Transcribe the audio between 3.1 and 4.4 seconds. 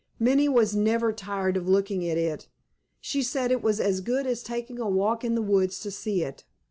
said it was as good